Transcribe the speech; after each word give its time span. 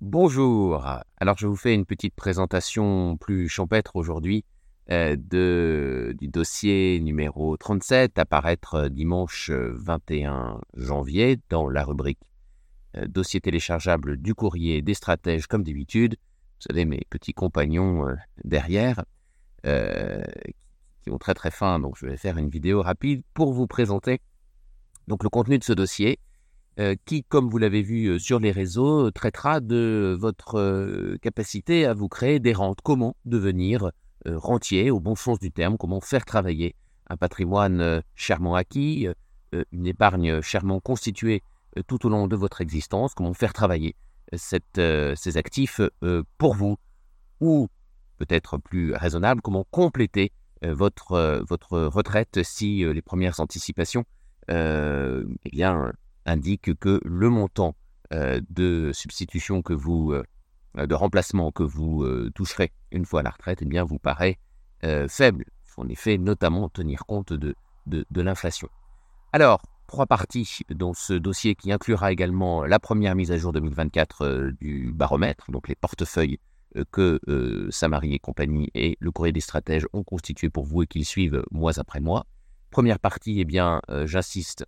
Bonjour. 0.00 0.86
Alors 1.16 1.38
je 1.38 1.48
vous 1.48 1.56
fais 1.56 1.74
une 1.74 1.84
petite 1.84 2.14
présentation 2.14 3.16
plus 3.16 3.48
champêtre 3.48 3.96
aujourd'hui 3.96 4.44
euh, 4.92 5.16
du 6.12 6.28
dossier 6.28 7.00
numéro 7.00 7.56
37 7.56 8.16
à 8.16 8.24
paraître 8.24 8.74
euh, 8.76 8.88
dimanche 8.90 9.50
21 9.50 10.60
janvier 10.76 11.40
dans 11.48 11.68
la 11.68 11.82
rubrique 11.82 12.20
euh, 12.96 13.08
dossier 13.08 13.40
téléchargeable 13.40 14.18
du 14.18 14.36
courrier 14.36 14.82
des 14.82 14.94
stratèges 14.94 15.48
comme 15.48 15.64
d'habitude. 15.64 16.14
Vous 16.14 16.66
savez 16.70 16.84
mes 16.84 17.02
petits 17.10 17.34
compagnons 17.34 18.06
derrière 18.44 19.04
qui 19.64 21.10
ont 21.10 21.18
très 21.18 21.34
très 21.34 21.50
faim 21.50 21.80
donc 21.80 21.96
je 21.98 22.06
vais 22.06 22.16
faire 22.16 22.38
une 22.38 22.50
vidéo 22.50 22.82
rapide 22.82 23.24
pour 23.34 23.52
vous 23.52 23.66
présenter 23.66 24.20
donc 25.08 25.24
le 25.24 25.28
contenu 25.28 25.58
de 25.58 25.64
ce 25.64 25.72
dossier 25.72 26.20
euh, 26.20 26.27
qui, 27.06 27.24
comme 27.24 27.48
vous 27.48 27.58
l'avez 27.58 27.82
vu 27.82 28.06
euh, 28.06 28.18
sur 28.20 28.38
les 28.38 28.52
réseaux, 28.52 29.06
euh, 29.06 29.10
traitera 29.10 29.58
de 29.60 30.16
votre 30.18 31.16
capacité 31.20 31.86
à 31.86 31.94
vous 31.94 32.08
créer 32.08 32.38
des 32.38 32.52
rentes. 32.52 32.78
Comment 32.82 33.16
devenir 33.24 33.90
rentier 34.26 34.90
au 34.90 35.00
bon 35.00 35.14
sens 35.14 35.38
du 35.38 35.50
terme, 35.50 35.76
comment 35.78 36.00
faire 36.00 36.24
travailler 36.24 36.74
un 37.08 37.16
patrimoine 37.16 38.02
chèrement 38.14 38.56
acquis, 38.56 39.06
une 39.72 39.86
épargne 39.86 40.42
chèrement 40.42 40.80
constituée 40.80 41.42
tout 41.86 42.04
au 42.04 42.10
long 42.10 42.26
de 42.26 42.36
votre 42.36 42.60
existence, 42.60 43.14
comment 43.14 43.32
faire 43.32 43.52
travailler 43.52 43.94
ces 44.34 45.36
actifs 45.36 45.80
pour 46.36 46.54
vous, 46.54 46.76
ou 47.40 47.68
peut-être 48.18 48.58
plus 48.58 48.92
raisonnable, 48.92 49.40
comment 49.40 49.64
compléter 49.70 50.32
votre, 50.62 51.42
votre 51.48 51.78
retraite 51.78 52.42
si 52.42 52.84
les 52.84 53.02
premières 53.02 53.40
anticipations 53.40 54.04
eh 54.50 55.22
bien, 55.50 55.92
indique 56.28 56.74
que 56.78 57.00
le 57.04 57.30
montant 57.30 57.74
euh, 58.12 58.40
de 58.50 58.90
substitution 58.92 59.62
que 59.62 59.72
vous, 59.72 60.12
euh, 60.12 60.86
de 60.86 60.94
remplacement 60.94 61.50
que 61.50 61.62
vous 61.62 62.04
euh, 62.04 62.30
toucherez 62.34 62.72
une 62.92 63.04
fois 63.04 63.20
à 63.20 63.22
la 63.22 63.30
retraite, 63.30 63.58
eh 63.62 63.64
bien, 63.64 63.84
vous 63.84 63.98
paraît 63.98 64.38
faible. 65.08 65.44
Il 65.48 65.70
faut 65.70 65.82
en 65.82 65.88
effet 65.88 66.18
notamment 66.18 66.68
tenir 66.68 67.04
compte 67.04 67.32
de, 67.32 67.56
l'inflation. 68.14 68.68
Alors, 69.32 69.60
trois 69.88 70.06
parties 70.06 70.60
dans 70.70 70.94
ce 70.94 71.14
dossier 71.14 71.56
qui 71.56 71.72
inclura 71.72 72.12
également 72.12 72.64
la 72.64 72.78
première 72.78 73.16
mise 73.16 73.32
à 73.32 73.38
jour 73.38 73.52
2024 73.52 74.52
du 74.60 74.92
baromètre, 74.94 75.50
donc 75.50 75.66
les 75.66 75.74
portefeuilles 75.74 76.38
que 76.92 77.18
Samari 77.70 78.14
et 78.14 78.20
compagnie 78.20 78.70
et 78.74 78.96
le 79.00 79.10
courrier 79.10 79.32
des 79.32 79.40
stratèges 79.40 79.88
ont 79.92 80.04
constitué 80.04 80.48
pour 80.48 80.64
vous 80.64 80.84
et 80.84 80.86
qu'ils 80.86 81.04
suivent 81.04 81.42
mois 81.50 81.80
après 81.80 81.98
mois. 81.98 82.24
Première 82.70 83.00
partie, 83.00 83.40
eh 83.40 83.44
bien, 83.44 83.80
j'insiste 84.04 84.64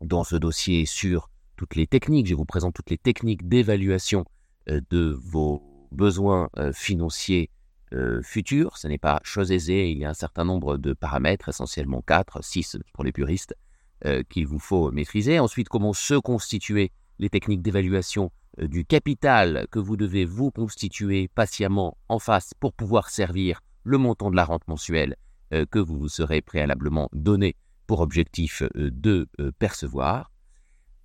dans 0.00 0.24
ce 0.24 0.36
dossier 0.36 0.86
sur 0.86 1.30
toutes 1.56 1.74
les 1.74 1.86
techniques. 1.86 2.26
Je 2.26 2.34
vous 2.34 2.44
présente 2.44 2.74
toutes 2.74 2.90
les 2.90 2.98
techniques 2.98 3.48
d'évaluation 3.48 4.24
euh, 4.68 4.80
de 4.90 5.18
vos 5.22 5.62
besoins 5.90 6.48
euh, 6.58 6.72
financiers 6.72 7.50
euh, 7.92 8.20
futurs. 8.22 8.76
Ce 8.76 8.88
n'est 8.88 8.98
pas 8.98 9.20
chose 9.22 9.52
aisée. 9.52 9.90
Il 9.90 9.98
y 9.98 10.04
a 10.04 10.10
un 10.10 10.14
certain 10.14 10.44
nombre 10.44 10.76
de 10.76 10.92
paramètres, 10.92 11.48
essentiellement 11.48 12.02
4, 12.02 12.42
6 12.42 12.78
pour 12.92 13.04
les 13.04 13.12
puristes, 13.12 13.54
qu'il 14.28 14.46
vous 14.46 14.58
faut 14.58 14.92
maîtriser. 14.92 15.38
Ensuite, 15.38 15.70
comment 15.70 15.94
se 15.94 16.14
constituer 16.14 16.92
les 17.18 17.30
techniques 17.30 17.62
d'évaluation 17.62 18.30
du 18.58 18.84
capital 18.84 19.66
que 19.70 19.78
vous 19.78 19.96
devez 19.96 20.26
vous 20.26 20.50
constituer 20.50 21.28
patiemment 21.28 21.96
en 22.10 22.18
face 22.18 22.52
pour 22.60 22.74
pouvoir 22.74 23.08
servir 23.08 23.62
le 23.84 23.96
montant 23.96 24.30
de 24.30 24.36
la 24.36 24.44
rente 24.44 24.68
mensuelle 24.68 25.16
que 25.50 25.78
vous 25.78 25.98
vous 25.98 26.10
serez 26.10 26.42
préalablement 26.42 27.08
donné 27.14 27.56
pour 27.86 28.00
objectif 28.00 28.62
euh, 28.62 28.90
de 28.92 29.28
euh, 29.40 29.52
percevoir. 29.58 30.30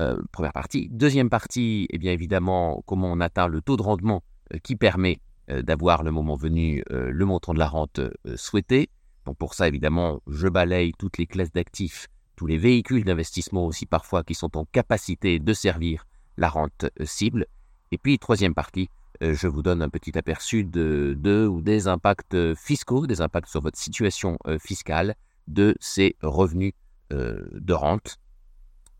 Euh, 0.00 0.16
première 0.32 0.52
partie. 0.52 0.88
Deuxième 0.90 1.28
partie, 1.28 1.86
eh 1.90 1.98
bien 1.98 2.12
évidemment, 2.12 2.82
comment 2.86 3.12
on 3.12 3.20
atteint 3.20 3.46
le 3.46 3.60
taux 3.60 3.76
de 3.76 3.82
rendement 3.82 4.22
qui 4.62 4.76
permet 4.76 5.18
d'avoir 5.48 6.02
le 6.02 6.10
moment 6.10 6.34
venu 6.34 6.82
le 6.88 7.24
montant 7.24 7.52
de 7.52 7.58
la 7.58 7.66
rente 7.66 8.00
souhaité. 8.36 8.90
Donc 9.26 9.36
pour 9.36 9.54
ça, 9.54 9.68
évidemment, 9.68 10.20
je 10.26 10.48
balaye 10.48 10.92
toutes 10.98 11.18
les 11.18 11.26
classes 11.26 11.52
d'actifs, 11.52 12.08
tous 12.36 12.46
les 12.46 12.58
véhicules 12.58 13.04
d'investissement 13.04 13.66
aussi 13.66 13.84
parfois 13.84 14.24
qui 14.24 14.34
sont 14.34 14.56
en 14.56 14.64
capacité 14.64 15.38
de 15.38 15.52
servir 15.52 16.06
la 16.36 16.48
rente 16.48 16.86
cible. 17.04 17.46
Et 17.92 17.98
puis, 17.98 18.18
troisième 18.18 18.54
partie, 18.54 18.88
je 19.20 19.46
vous 19.46 19.62
donne 19.62 19.82
un 19.82 19.88
petit 19.88 20.16
aperçu 20.16 20.64
de, 20.64 21.16
de, 21.18 21.46
ou 21.46 21.60
des 21.60 21.88
impacts 21.88 22.54
fiscaux, 22.54 23.06
des 23.06 23.20
impacts 23.20 23.48
sur 23.48 23.62
votre 23.62 23.78
situation 23.78 24.38
fiscale, 24.58 25.14
de 25.48 25.74
ces 25.80 26.16
revenus 26.22 26.72
euh, 27.12 27.46
de 27.52 27.74
rente, 27.74 28.18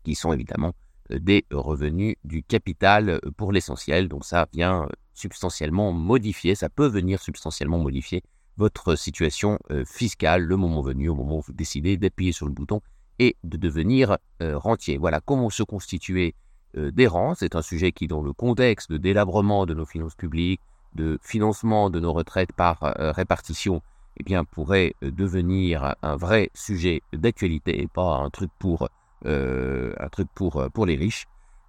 qui 0.03 0.13
sont 0.13 0.33
évidemment 0.33 0.73
euh, 1.11 1.19
des 1.19 1.45
revenus 1.51 2.15
du 2.23 2.43
capital 2.43 3.09
euh, 3.09 3.19
pour 3.37 3.51
l'essentiel. 3.51 4.07
Donc 4.07 4.23
ça 4.23 4.47
vient 4.53 4.87
substantiellement 5.13 5.91
modifier, 5.91 6.53
ça 6.53 6.69
peut 6.69 6.85
venir 6.85 7.21
substantiellement 7.21 7.79
modifier 7.79 8.21
votre 8.57 8.95
situation 8.95 9.57
fiscale 9.87 10.43
le 10.43 10.57
moment 10.57 10.81
venu, 10.83 11.09
au 11.09 11.15
moment 11.15 11.37
où 11.37 11.41
vous 11.41 11.53
décidez 11.53 11.97
d'appuyer 11.97 12.31
sur 12.31 12.45
le 12.45 12.51
bouton 12.51 12.81
et 13.17 13.35
de 13.43 13.57
devenir 13.57 14.17
rentier. 14.39 14.97
Voilà 14.97 15.21
comment 15.21 15.49
se 15.49 15.63
constituer 15.63 16.35
des 16.75 17.07
rentes. 17.07 17.37
C'est 17.39 17.55
un 17.55 17.63
sujet 17.63 17.91
qui, 17.91 18.05
dans 18.05 18.21
le 18.21 18.31
contexte 18.31 18.91
de 18.91 18.97
délabrement 18.97 19.65
de 19.65 19.73
nos 19.73 19.87
finances 19.87 20.13
publiques, 20.13 20.61
de 20.93 21.17
financement 21.23 21.89
de 21.89 21.99
nos 21.99 22.13
retraites 22.13 22.53
par 22.53 22.77
répartition 22.99 23.81
eh 24.17 24.23
bien, 24.23 24.43
pourrait 24.43 24.93
euh, 25.03 25.11
devenir 25.11 25.95
un 26.01 26.15
vrai 26.15 26.49
sujet 26.53 27.01
d'actualité 27.13 27.81
et 27.81 27.87
pas 27.87 28.17
un 28.17 28.29
truc 28.29 28.51
pour, 28.59 28.89
euh, 29.25 29.93
un 29.99 30.09
truc 30.09 30.27
pour, 30.35 30.57
euh, 30.57 30.69
pour 30.69 30.85
les 30.85 30.95
riches, 30.95 31.25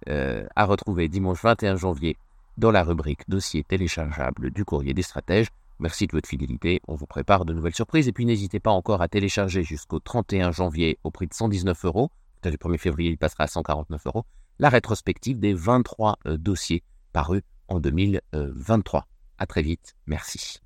à 0.07 0.65
retrouver 0.65 1.07
dimanche 1.07 1.41
21 1.41 1.77
janvier 1.77 2.15
dans 2.57 2.69
la 2.69 2.83
rubrique 2.83 3.27
dossier 3.27 3.63
téléchargeable 3.63 4.51
du 4.51 4.63
courrier 4.63 4.93
des 4.93 5.01
stratèges. 5.01 5.47
Merci 5.79 6.05
de 6.05 6.11
votre 6.11 6.29
fidélité, 6.29 6.79
on 6.87 6.93
vous 6.93 7.07
prépare 7.07 7.43
de 7.43 7.53
nouvelles 7.53 7.73
surprises 7.73 8.07
et 8.07 8.11
puis 8.11 8.27
n'hésitez 8.27 8.59
pas 8.59 8.69
encore 8.69 9.01
à 9.01 9.07
télécharger 9.07 9.63
jusqu'au 9.63 9.97
31 9.97 10.51
janvier 10.51 10.99
au 11.03 11.09
prix 11.09 11.25
de 11.25 11.33
119 11.33 11.85
euros, 11.85 12.11
le 12.43 12.57
1er 12.57 12.77
février 12.77 13.09
il 13.09 13.17
passera 13.17 13.45
à 13.45 13.47
149 13.47 14.05
euros, 14.05 14.25
la 14.59 14.69
rétrospective 14.69 15.39
des 15.39 15.55
23 15.55 16.19
dossiers 16.37 16.83
parus 17.11 17.41
en 17.67 17.79
2023. 17.79 19.07
À 19.37 19.45
très 19.47 19.63
vite, 19.63 19.95
merci. 20.05 20.64